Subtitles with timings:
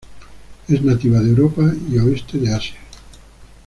[0.67, 2.79] Es nativa de Europa y oeste de Asia.